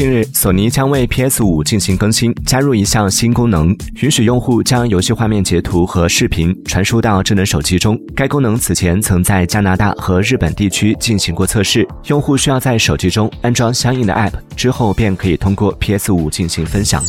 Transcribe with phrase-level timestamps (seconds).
[0.00, 8.00] 近日索尼将为 ps 五进行更新加入一项新功能允许用户将游戏画面截图和视频传输到智能手机中。
[8.16, 17.04] 该功能此前曾在加拿大和日本地区进行过测试用户需要在手机中安装相应的 app 之后便可以通过 ps 五进行分享。